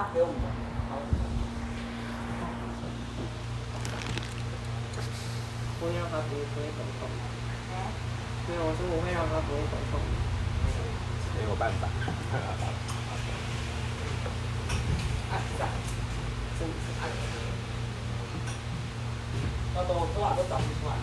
[0.00, 0.34] 他给我们。
[5.78, 7.04] 我会让他不会不会头痛。
[8.48, 10.00] 没有，我说我会让他不会头痛。
[11.36, 11.84] 没有办法。
[15.28, 15.68] 啊，是啊，
[16.58, 17.04] 真的是爱。
[19.74, 20.96] 我都头发都长不出来。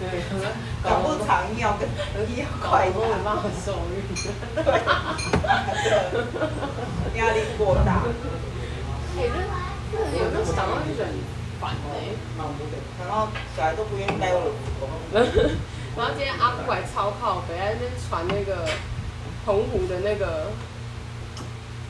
[0.00, 0.22] 对，
[0.82, 1.88] 搞不长要跟
[2.36, 3.96] 要快我没办法受孕。
[7.16, 8.04] 压力过大。
[9.16, 9.18] 哎，
[9.90, 11.10] 这这有没有想到就很
[11.60, 12.14] 烦哎？
[13.08, 14.52] 然后小孩都不愿意带我
[15.12, 15.26] 的
[15.96, 18.64] 然后今天阿布还超靠北，在那边传那个
[19.44, 20.52] 澎湖的那个，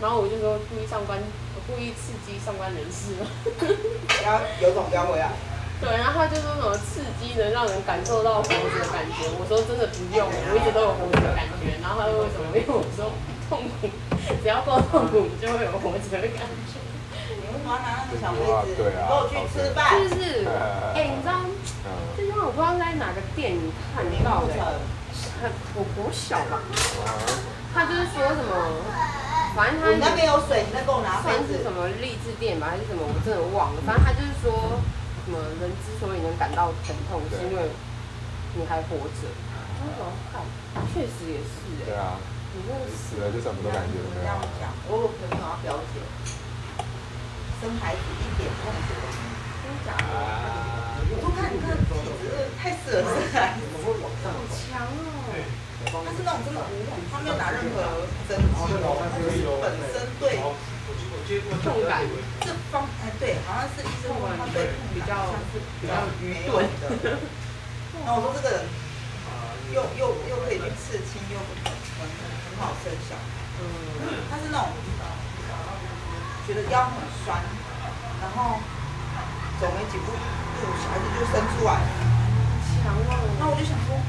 [0.00, 1.18] 然后我就说故意上班，
[1.66, 3.26] 故意刺激上班人士嘛。
[4.24, 5.32] 要有种标回来。
[5.80, 11.78] 对，然后他就说什么刺激能让人感受到活着的感觉，我说真的不用，我一直都有活着的感觉。
[11.78, 12.50] 然后他说为什么？
[12.50, 13.14] 因为我说
[13.46, 13.86] 痛苦，
[14.42, 16.82] 只要够痛苦，你就会有活着的感觉。
[17.30, 18.42] 你为什么要拿那个小杯
[18.74, 18.90] 子？
[18.90, 19.94] 跟我去吃饭。
[19.94, 20.50] 是不是？
[20.98, 21.46] 哎，你知道
[22.18, 24.82] 这句话我不知道在哪个电影看到的，
[25.38, 25.46] 很
[25.78, 26.58] 我国小吧。
[27.70, 28.82] 他就是说什么，
[29.54, 33.06] 反正他那边有水，你再给我拿算是什么励志电影吧，还是什么？
[33.06, 33.80] 我真的忘了。
[33.86, 34.82] 反正他就是说。
[35.28, 37.68] 什么人之所以能感到疼痛，是因为
[38.56, 39.28] 你还活着。
[40.88, 41.92] 确实也是哎。
[41.92, 42.16] 对啊。
[42.56, 44.24] 你那个死了就什么都感觉没有。
[44.24, 46.00] 这样讲，我有朋友啊表姐，
[47.60, 49.12] 生孩子一点痛都没有。
[49.60, 50.16] 真的假的？
[51.12, 51.92] 我说看你看，体
[52.24, 55.28] 质太适合生孩子，好强哦。
[55.84, 58.48] 他是那种真的无痛，他没有打任何针剂
[58.80, 60.40] 哦，他就是本身对。
[61.60, 62.00] 痛感，
[62.40, 65.36] 这方哎对，好像是医生说他对比较
[65.80, 65.92] 比较
[66.24, 67.20] 愚钝的。
[68.06, 68.64] 那我说这个人
[69.74, 73.20] 又又又可以去刺青，又很很好生小孩。
[73.60, 74.72] 嗯，他是那种
[76.46, 77.36] 觉得腰很酸，
[78.22, 78.56] 然后
[79.60, 80.08] 走没几步
[80.56, 81.88] 就小孩子就生出来了。
[82.80, 83.12] 强哦！
[83.38, 84.00] 那我就想说，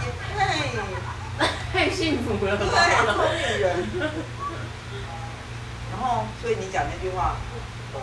[0.00, 0.40] 也太
[1.70, 2.64] 太幸福了吧？
[2.64, 2.80] 对，
[3.12, 4.39] 聪明人。
[6.00, 7.36] 然后，所以你讲那句话，
[7.92, 8.00] 嗯，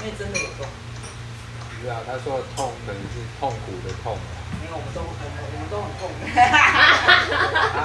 [0.00, 0.66] 因为真的有痛。
[1.80, 4.18] 是啊，他说的痛可能是痛苦的痛。
[4.58, 6.10] 没有，我们都很，我们都很痛。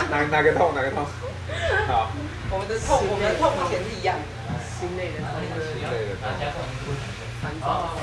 [0.09, 0.73] 哪哪个痛？
[0.73, 1.05] 哪个痛？
[1.85, 2.09] 好。
[2.49, 4.25] 我们的痛，我们的痛目前是一样的。
[4.65, 5.29] 心累的痛。
[5.61, 6.25] 心累的痛。
[7.39, 7.93] 烦躁。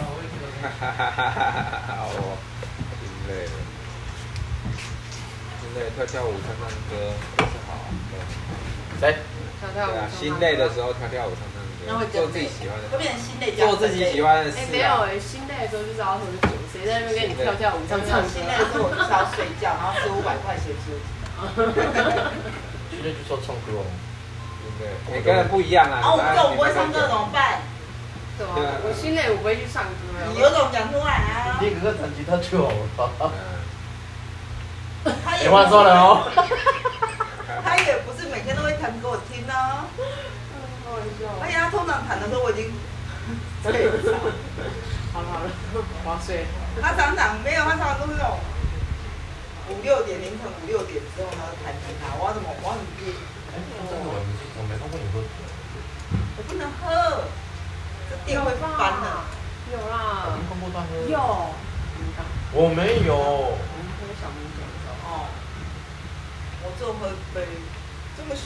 [0.62, 1.90] 哈哈哈哈哈哈！
[1.90, 2.38] 好哦，
[3.02, 3.50] 心累了。
[5.58, 6.94] 心累，跳跳舞，唱唱歌，
[7.36, 7.82] 都是好。
[9.00, 9.02] 谁？
[9.60, 11.56] 对啊，心累的时候跳跳舞、唱唱
[11.98, 13.52] 歌，做自己喜欢的，会变成心累。
[13.56, 14.58] 做自己喜欢的事。
[14.58, 18.28] 哎，没有哎，心累的时候就是要喝酒，谁在那边跟你跳跳舞、唱唱歌？
[18.28, 21.02] 心累的时候我就是要睡觉，然后吃五百块钱休息。
[22.90, 23.84] 心累就说唱歌哦，
[24.78, 26.04] 对不每个人不一样啊。
[26.04, 27.62] 啊，我不会唱歌怎么办？
[28.36, 29.90] 对啊，我心累我不会去唱歌。
[30.32, 31.58] 你有种讲出来啊！
[31.60, 32.70] 你哥哥弹吉他就好
[33.24, 33.32] 了。
[35.24, 36.28] 他也话说了哦。
[38.80, 39.52] 弹给我听呢。
[40.84, 41.26] 开玩笑。
[41.42, 42.72] 而且他通常弹的时候我已经
[43.62, 44.14] 睡着。
[45.12, 45.50] 好了好了，
[46.04, 46.46] 我要睡。
[46.80, 48.38] 他常常没有，他常常都是那种
[49.70, 53.16] 五六点凌晨五六点之后呢弹吉他，我怎么我要怎么去？
[53.50, 55.26] 哎，真的我我没看过你喝酒。
[56.36, 57.24] 我不能喝，
[58.10, 58.70] 这店会翻
[59.00, 59.06] 的。
[59.72, 60.36] 有啦。
[60.36, 60.90] 你看过他喝？
[61.08, 61.16] 有。
[62.52, 63.16] 我没有。
[63.16, 65.24] 我们喝小米酒的时候。
[65.24, 65.26] 哦。
[66.62, 67.46] 我就喝杯，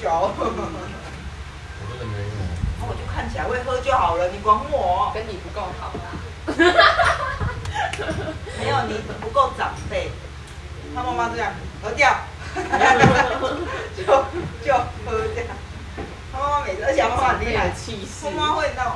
[0.00, 0.32] 这么小。
[0.32, 2.24] 我真的没有。
[2.80, 5.10] 那我就看起来会喝就好了，你管我。
[5.14, 6.00] 跟你不够好啦。
[8.58, 10.10] 没有，你不够长辈。
[10.94, 11.52] 他妈妈这样
[11.82, 12.10] 喝掉，
[13.96, 14.04] 就
[14.64, 14.74] 就
[15.06, 15.44] 喝掉。
[16.32, 17.72] 他妈妈每次，而且妈妈很厉害，
[18.34, 18.92] 妈妈会那种，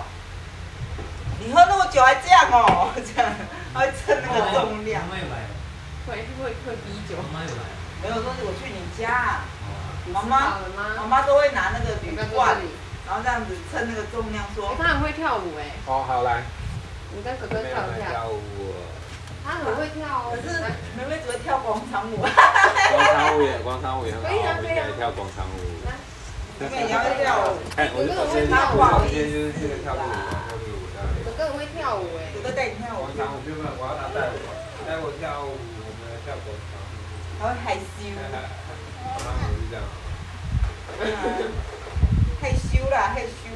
[1.40, 3.30] 你喝那么久还这样哦， 这样，
[3.72, 5.02] 他会称那个重量。
[5.08, 7.16] 会会会逼酒。
[7.32, 7.62] 妈妈有来。
[8.02, 9.40] 没有说我去你家，
[10.12, 10.58] 妈妈
[10.96, 12.56] 妈妈都会拿那个铝罐，
[13.06, 14.74] 然后这样子称那个重量说。
[14.76, 15.72] 他很会跳舞哎。
[15.86, 16.42] 哦，好来。
[17.16, 18.10] 你跟哥哥跳一下。
[18.10, 18.38] 跳舞。
[19.44, 20.36] 他很会跳哦。
[20.36, 20.60] 可是
[20.96, 22.16] 妹妹只会跳广场舞。
[22.20, 22.28] 广
[23.16, 24.28] 场舞也广场舞也很好。
[24.28, 24.84] 可以啊可以啊。
[24.96, 25.56] 跳广场舞。
[26.60, 27.56] 妹妹你要跳舞。
[27.76, 31.08] 哎，我我今天我今天就是这个跳舞，跳舞这样。
[31.24, 32.28] 哥哥很会跳舞哎。
[32.36, 33.08] 哥哥带你跳舞。
[33.08, 34.36] 广场舞我要他带我，
[34.84, 36.76] 带我跳舞，我们来跳广场。
[37.40, 38.04] 他会害羞。
[42.40, 43.48] 害羞啦，害羞。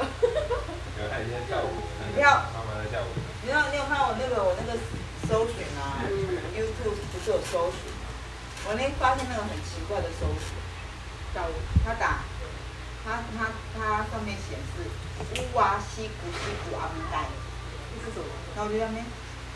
[0.00, 1.70] 有他今天跳舞。
[2.16, 2.44] 跳。
[2.54, 3.10] 妈妈在跳舞。
[3.42, 4.78] 你有你有看我那个我那个
[5.28, 6.00] 搜寻啊
[6.56, 7.92] ？YouTube 不是有搜寻？
[8.68, 10.52] 我那发现那个很奇怪的搜寻。
[11.32, 11.54] 跳舞。
[11.84, 12.20] 他打
[13.04, 14.84] 它它它上面显示
[15.40, 17.24] 乌哇西古西古阿弥达，
[17.96, 18.28] 这是什么？
[18.56, 19.04] 然后我就在那边，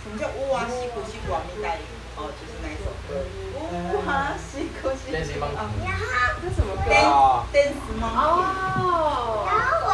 [0.02, 1.76] 什么叫乌哇西古西古阿弥达？
[2.16, 3.19] 哦，就是那一首歌。
[3.64, 5.90] 乌哇西古西古阿弥达。
[6.40, 6.90] 这什么歌
[7.50, 8.06] ？Dance 吗？
[8.14, 9.43] 哦。
[9.50, 9.93] 然后我，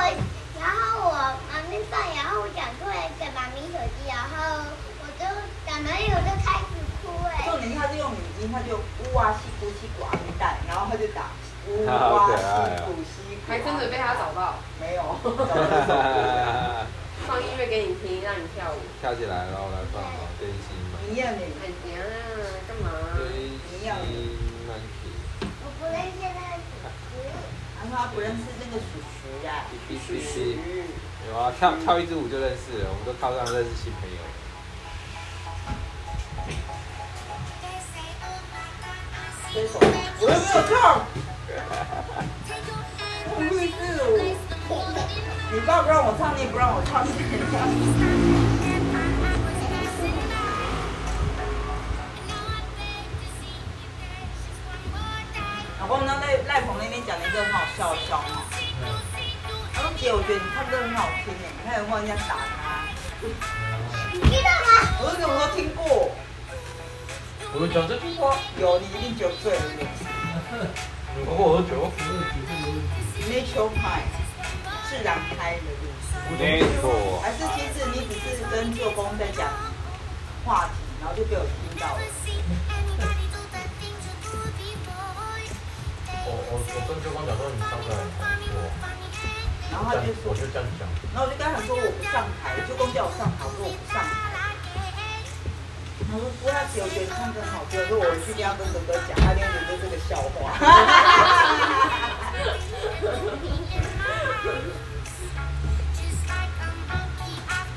[0.61, 1.17] 然后我
[1.49, 4.69] 妈咪放，然后我讲出来给妈咪手机，然后
[5.01, 5.25] 我就
[5.65, 7.49] 讲了以后就开始哭哎。
[7.49, 11.33] 重点他就用语音，他就乌哇西古西古阿弥达，然后他就打。
[11.87, 14.61] 哇，西古西，还真的被他找到？
[14.81, 15.03] 没有，
[17.29, 18.81] 放音乐给你听，让你跳舞。
[19.01, 20.75] 跳起来，然后来放嘛，真心
[21.11, 21.15] 嘛。
[21.15, 21.43] 一样的。
[21.43, 21.99] 哎呀，
[22.69, 22.87] 干嘛？
[23.19, 24.03] 一样的。
[25.63, 27.27] 我不认识那个叔叔。
[27.93, 29.67] 他不认识那个叔叔呀。
[29.89, 30.33] 必须须。
[31.29, 34.17] 有啊，跳跳一支舞就认识了，我们都靠上认识新朋友。
[39.53, 39.85] 这首我
[40.23, 40.73] 又没有跳。
[43.35, 44.11] 不励志舞，
[45.53, 47.05] 你爸不让我唱，你也不让我唱，
[57.81, 58.45] 笑的笑话。
[59.73, 61.09] 他说：“姐，我觉得你唱歌很好。
[61.25, 62.85] 听诶，你看有没有人家打他？”
[64.13, 64.69] 你知道吗？
[65.01, 66.13] 我什么都听过。
[67.55, 69.63] 我讲这句话，有你一定酒醉了。
[71.25, 71.91] 不过我酒，
[73.31, 74.05] 没球拍，
[74.85, 75.89] 自然拍的路。
[76.39, 77.19] 没错。
[77.25, 79.49] 还是其实你只是跟舅公在讲
[80.45, 82.01] 话题，然后就被我听到了。
[86.31, 88.55] 我我我跟舅公讲说你唱歌很不错。
[89.71, 90.87] 然后他就说，我就这样讲。
[91.15, 94.15] 然后我就跟他说我不上台，舅公叫我上台，我说我不上台。
[96.11, 97.79] 我说不要姐，我觉得你唱歌好听。
[97.79, 100.55] 我说我去跟他跟哥哥讲，他听觉得这个笑话。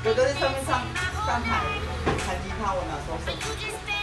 [0.02, 0.82] 哥哥在上面上
[1.26, 1.62] 上台
[2.26, 3.93] 弹吉他，我那时候上？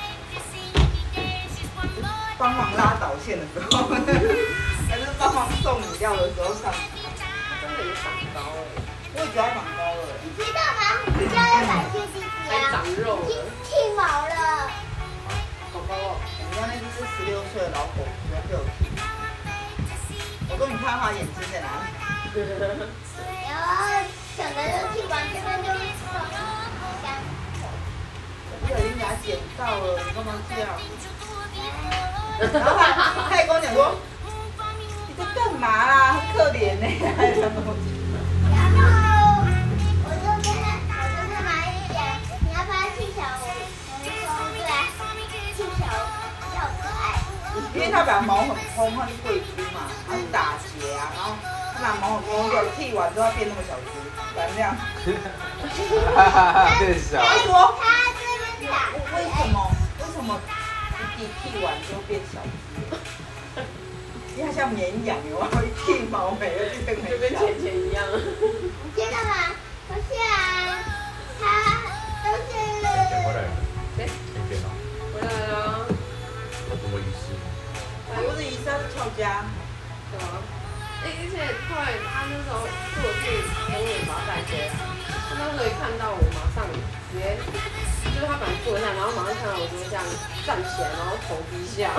[2.41, 3.85] 帮忙拉导线的时候，
[4.89, 6.73] 还是帮忙送饮料的时候上？
[7.61, 8.65] 真的有长高哎，
[9.13, 10.09] 我也觉得长高了。
[10.25, 11.05] 你知道吗？
[11.21, 13.29] 你知道要感谢弟弟啊，长肉了。
[13.61, 14.33] 剃毛了，
[15.69, 16.17] 好高哦！
[16.17, 18.89] 我家那只是十六岁的老狗，喜欢被我剃。
[20.49, 22.41] 我说你看它眼睛在哪里？
[23.45, 24.01] 然后
[24.33, 25.69] 想着就剃完这边就。
[28.49, 30.73] 我不小心给它剪到了，你干嘛这样？
[32.53, 32.81] 然后他
[33.29, 33.95] 他也跟我讲说，
[35.07, 36.13] 你在干嘛啦？
[36.13, 36.85] 好可怜呢，
[37.17, 37.91] 还什么东西？
[47.73, 51.31] 因为他把毛很蓬，他是贵妇嘛，他是打结啊，然后
[51.73, 53.89] 他把毛很蓬，给我剃完之后变那么小只，
[54.35, 54.75] 反正这样。
[56.77, 57.23] 变小。
[57.23, 57.73] 他说，
[59.15, 60.39] 为什么为什么
[61.41, 62.49] 剃完之后变小只？
[64.37, 65.47] 因为他像绵羊有吗？
[65.61, 66.95] 一剃毛没了就变。
[67.03, 68.03] 就跟钱钱一样。
[68.11, 69.17] 你知道。
[69.23, 69.51] 吗？
[69.87, 70.31] 不是啊，
[71.37, 71.43] 他
[72.23, 72.49] 都是。
[73.27, 73.39] 回来。
[73.99, 74.01] 哎，
[74.47, 74.65] 捡了。
[75.13, 75.85] 回来了。
[76.69, 77.35] 我怎么意思？
[78.15, 79.43] 不是医生，是俏家。
[80.11, 80.39] 对啊，
[81.03, 81.35] 而且
[81.67, 83.23] 后来他那时候做去
[83.67, 84.71] 等我把他带回来，
[85.27, 87.35] 他那时候一看到我，马上直接，
[88.41, 90.03] 就是他本来坐下，然后马上看到我就这样
[90.45, 91.93] 站起来，然后头低下，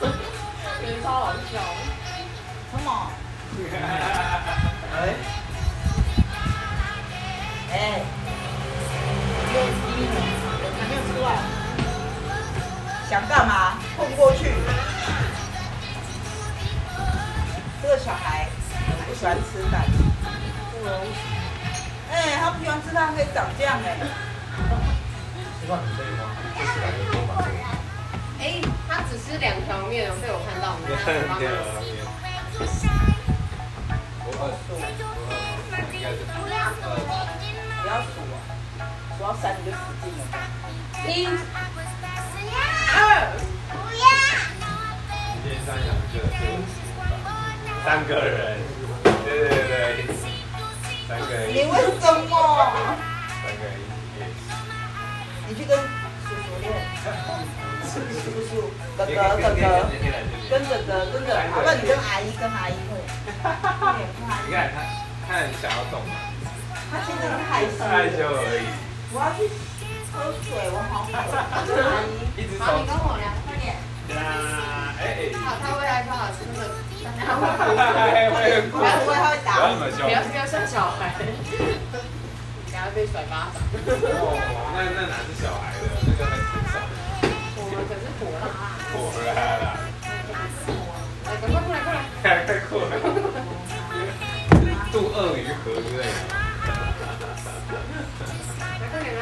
[0.00, 1.56] 觉得超好笑。
[2.70, 3.10] 什么？
[4.92, 5.16] 哎，
[7.72, 7.74] 哎，
[9.54, 10.16] 又低了，
[10.78, 11.26] 还没有吃完。
[13.08, 13.78] 想干嘛？
[13.96, 14.52] 碰过去。
[17.80, 18.46] 这个小孩
[19.08, 19.86] 不喜欢吃蛋。
[22.10, 23.96] 哎，他不喜欢吃蛋，可以长这样哎。
[23.98, 24.27] 吃
[25.68, 26.24] 饭很累吗？
[28.40, 28.42] 哎，
[28.88, 30.80] 他只是两条面，被我看到了。
[30.88, 31.06] 两条
[31.38, 31.44] 面。
[34.24, 34.66] 我二数。
[35.84, 36.08] 不要
[36.72, 36.80] 数。
[37.82, 38.34] 不要数啊！
[39.18, 40.24] 数到三你就死定了。
[41.06, 41.08] 一。
[42.96, 42.98] 二，
[43.68, 44.02] 不要。
[45.34, 46.16] 今天三两个，
[47.84, 48.56] 三个人，
[49.04, 49.72] 对对对，
[51.06, 51.36] 三个人。
[51.52, 52.32] 你为什么？
[53.42, 53.76] 三个人。
[55.48, 56.68] 你去跟叔叔练。
[57.88, 57.96] 叔
[58.44, 59.64] 叔，哥哥，哥哥，
[60.50, 63.00] 跟哥哥，跟哥哥，好不你跟阿姨，跟阿姨会。
[64.46, 64.76] 你看他，
[65.26, 66.04] 他很想要动。
[66.90, 67.80] 他现在害羞。
[67.80, 68.68] 害羞而已。
[69.12, 69.48] 我要去。
[70.10, 71.16] 喝水，我好渴。
[71.16, 71.64] 阿
[72.36, 73.72] 姨，好，你跟我聊，快点。
[74.12, 74.16] 呀，
[75.00, 75.32] 哎。
[75.32, 76.62] 好，他会害怕，是不是？
[77.16, 77.24] 他
[79.44, 80.04] 打那么凶？
[80.04, 81.14] 不要不要像小孩，
[82.94, 83.60] 被甩巴掌。
[83.86, 83.90] 哦，
[84.74, 86.74] 那那哪是小孩的，那个很成熟。
[87.56, 88.50] 我们可是火辣辣。
[88.92, 89.28] 火辣
[89.58, 89.62] 辣。
[91.26, 91.98] 哎，赶快过来过来。
[92.22, 92.82] 太太酷了。
[94.90, 96.04] 渡鳄鱼河之类的。
[98.80, 99.20] 来快点来。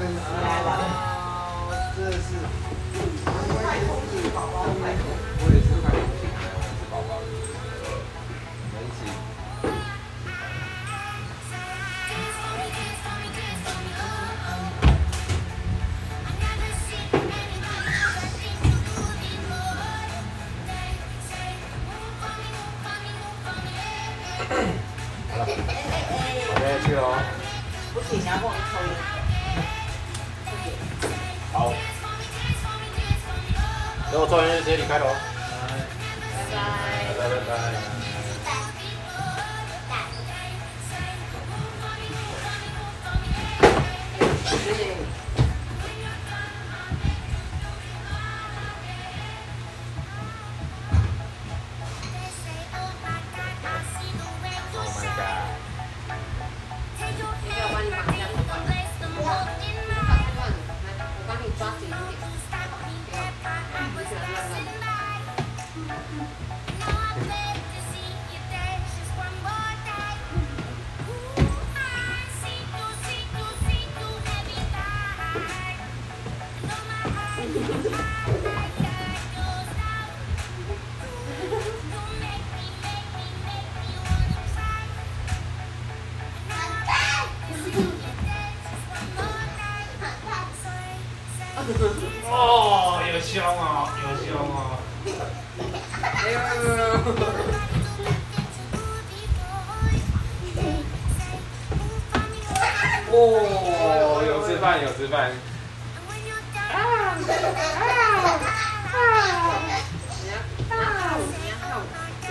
[0.00, 0.06] 起
[0.42, 0.68] 来了。
[1.96, 2.28] 这是。
[2.94, 5.02] 快通知宝宝，快通。
[5.38, 6.22] 我也是快通知
[6.90, 7.10] 宝宝。
[8.72, 8.98] 没起。
[34.74, 35.06] 我抽完烟直接离开喽。
[36.32, 36.64] 拜拜。
[37.08, 38.23] 拜拜拜拜。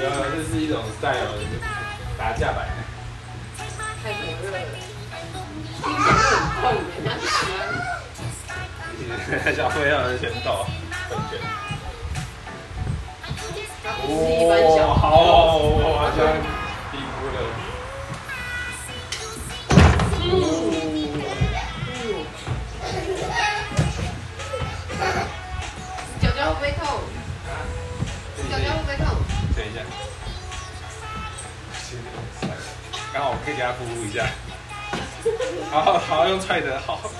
[0.04, 1.32] 有，这是一种 style
[2.18, 2.68] 打架版。
[4.04, 4.60] 太火热了，
[5.82, 6.12] 听起来
[6.60, 6.68] 很
[9.48, 9.56] 痛。
[9.56, 10.68] 小飞要人先到，
[11.10, 11.40] 很卷。
[13.86, 15.06] 哦，好，
[15.64, 16.20] 我将
[16.92, 17.38] 低估了。
[33.13, 34.28] 刚好可以给他服务一下。
[35.72, 37.12] 好好用踹的，好。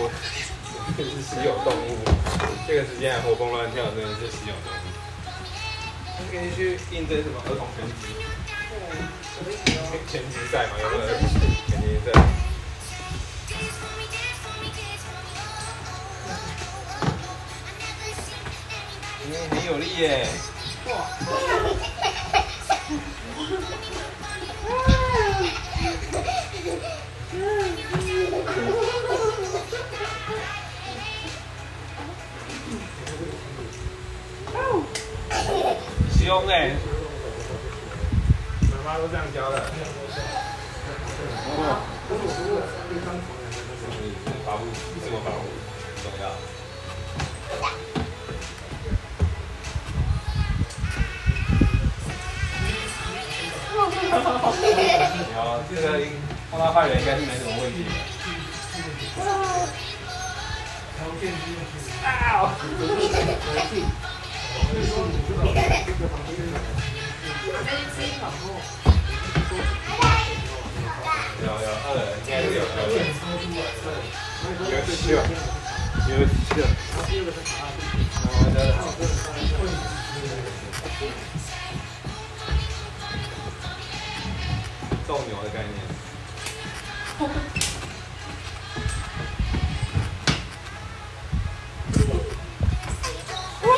[0.00, 0.10] 我
[0.96, 1.98] 这是稀有动物，
[2.66, 4.76] 这个时间还活蹦乱跳，真的是稀有动物。
[6.30, 8.14] 可以去应征什么儿童拳击？
[10.10, 11.08] 拳击赛嘛，有没有？
[11.68, 12.12] 拳击赛。
[19.30, 20.26] 嗯，很有力耶。
[36.18, 36.72] 凶哎！
[38.70, 39.56] 妈妈都这样教的。
[41.56, 41.60] 哦。
[44.46, 44.64] 保护，
[45.02, 45.44] 自我保护
[45.84, 46.24] 很重要。
[55.68, 55.84] 这个
[56.50, 57.76] 碰到坏人应该是没什么问题。
[62.04, 62.06] 啊！
[71.40, 71.52] 有有
[71.84, 72.76] 二，应该有二。
[74.58, 75.16] 有七了，
[76.08, 76.62] 有七了。
[78.24, 78.56] 好的。
[85.08, 85.74] 斗牛的概念。
[93.62, 93.70] 哇！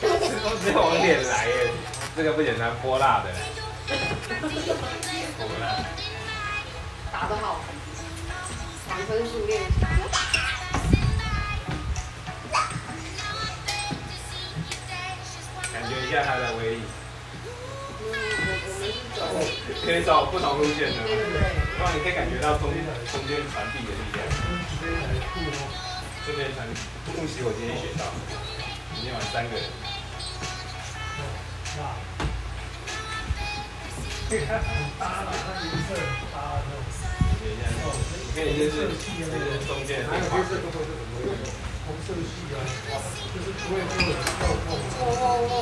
[0.00, 1.70] 都是往脸来耶，
[2.16, 3.26] 这个不简单，泼辣的。
[7.12, 7.60] 打得好，
[8.88, 9.60] 防身术练。
[15.70, 16.80] 感觉一下它的威力。
[19.84, 20.96] 可以找不同路线的，
[21.78, 22.70] 然后你可以感觉到中
[23.12, 24.18] 中间传递的力量。
[26.26, 26.66] 这边传
[27.06, 28.04] 复习我今天学到，
[28.94, 29.64] 今天晚三个人。
[38.34, 40.04] 可以就是这个中间。
[40.04, 41.32] 还有黑色都会是什么用？
[41.86, 42.56] 红色系啊，
[43.32, 44.76] 就是不会说很跳动。
[45.00, 45.52] 哦哦哦。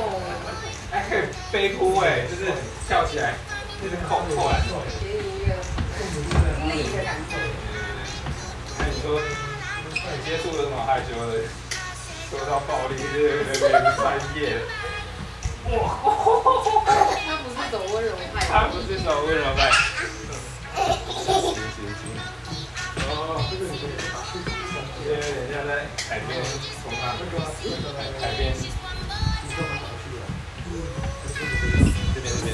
[0.90, 1.18] 还可以
[1.52, 2.40] 飞扑哎，就是
[2.88, 3.55] 跳起来，就是
[4.08, 4.52] 扣扣篮。
[5.00, 7.32] 给你一个力的感觉。
[8.78, 9.20] 那你，
[10.24, 11.32] 接触的这么害羞的，
[12.30, 13.14] 说到暴力，就是
[13.60, 14.38] 有点专业。
[15.70, 15.72] 哇！
[17.26, 19.58] 他不是走温柔派，他不是走温柔派。
[20.76, 22.00] 行行行。
[23.08, 23.10] 哦，
[23.50, 24.14] 这个你可以打。
[25.04, 25.70] 因为人家在
[26.08, 26.28] 海边，
[26.82, 27.00] 从他
[28.20, 28.40] 海边。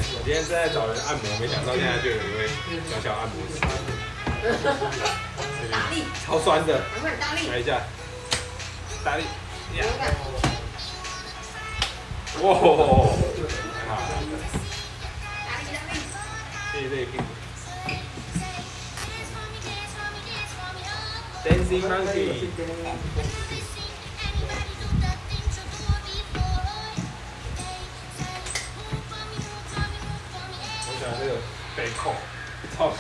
[0.03, 2.49] 我今天正在找人按摩，没想到现在就有一位
[2.91, 3.35] 小小按摩。
[3.47, 3.61] 师。
[5.71, 6.83] 大力，超酸的，
[7.21, 7.81] 大力，来一下，
[9.05, 9.25] 大力，
[12.43, 14.03] 哇，好，
[16.73, 17.15] 对对对
[21.45, 22.51] ，Dancing Monkey。
[31.03, 31.35] 我想这个
[31.75, 32.15] 背控，
[32.79, 32.95] 超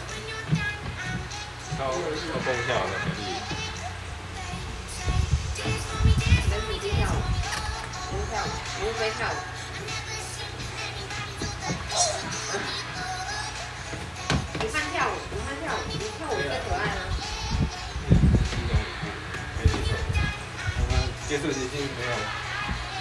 [1.78, 1.94] 超超
[2.42, 3.46] 蹦跳的，很厉害。
[6.50, 7.14] 跟主机跳舞，
[8.10, 8.42] 不跳，
[8.80, 9.38] 不飞跳舞。
[14.58, 17.06] 你看跳舞，你看跳舞，你跳舞最可爱啊！
[19.58, 19.78] 没错，
[20.74, 20.92] 我们
[21.28, 22.12] 接触习性没有，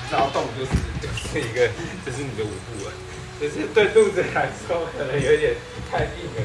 [0.07, 0.69] 只要动就是
[1.01, 1.67] 就是一个，
[2.05, 2.93] 就是你的舞步了。
[3.41, 5.55] 只是对肚子来说可能有点
[5.91, 6.41] 太硬了。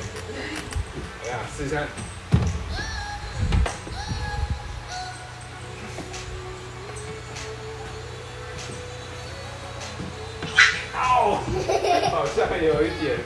[1.23, 1.77] 哎呀，试下。
[10.97, 11.45] 哦，
[12.11, 13.19] 好像有一点。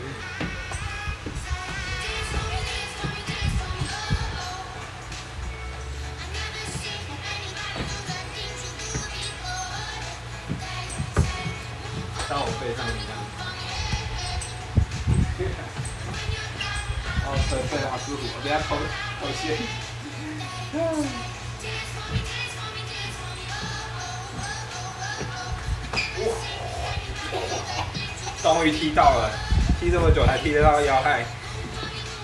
[28.42, 29.30] 终于踢到了，
[29.78, 31.24] 踢这么久才踢得到要害，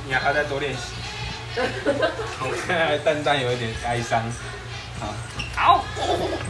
[0.07, 0.79] 你还要再多练习。
[1.57, 4.23] 我现在蛋蛋有一点哀伤。
[4.99, 5.15] 好，
[5.55, 5.85] 好，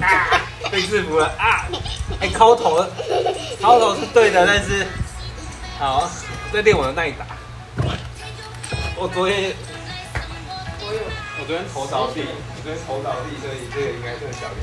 [0.00, 1.66] 啊，被制服了啊！
[2.20, 2.88] 哎，敲头了，
[3.60, 4.86] 敲头是对的，但是
[5.78, 6.08] 好，
[6.52, 7.26] 再练我的耐打。
[8.96, 9.52] 我昨天，
[10.88, 11.00] 我有，
[11.40, 14.46] 我昨天头倒地，我昨天头倒地，所以这个应该是小